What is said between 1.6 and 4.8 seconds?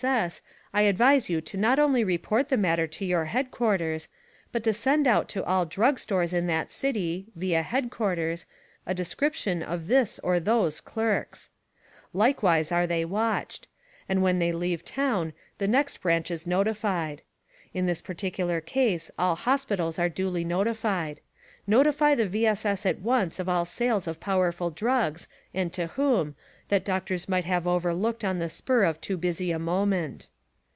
only report the matter to your headquarters, but to